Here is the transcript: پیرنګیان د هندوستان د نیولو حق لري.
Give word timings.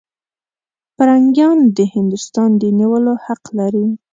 پیرنګیان 0.95 1.57
د 1.77 1.79
هندوستان 1.95 2.49
د 2.61 2.63
نیولو 2.79 3.13
حق 3.25 3.43
لري. 3.59 3.85